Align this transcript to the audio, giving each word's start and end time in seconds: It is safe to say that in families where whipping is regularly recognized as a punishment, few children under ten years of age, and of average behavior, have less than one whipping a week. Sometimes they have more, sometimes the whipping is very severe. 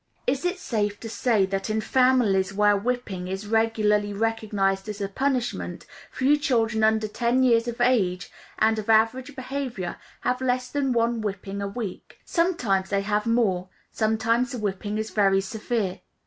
It 0.25 0.43
is 0.45 0.57
safe 0.59 0.99
to 1.01 1.09
say 1.11 1.45
that 1.45 1.69
in 1.69 1.79
families 1.79 2.55
where 2.55 2.75
whipping 2.75 3.27
is 3.27 3.45
regularly 3.45 4.13
recognized 4.13 4.89
as 4.89 4.99
a 4.99 5.07
punishment, 5.07 5.85
few 6.09 6.39
children 6.39 6.83
under 6.83 7.07
ten 7.07 7.43
years 7.43 7.67
of 7.67 7.79
age, 7.79 8.31
and 8.57 8.79
of 8.79 8.89
average 8.89 9.35
behavior, 9.35 9.97
have 10.21 10.41
less 10.41 10.69
than 10.71 10.91
one 10.91 11.21
whipping 11.21 11.61
a 11.61 11.67
week. 11.67 12.17
Sometimes 12.25 12.89
they 12.89 13.01
have 13.01 13.27
more, 13.27 13.69
sometimes 13.91 14.51
the 14.53 14.57
whipping 14.57 14.97
is 14.97 15.11
very 15.11 15.39
severe. 15.39 16.01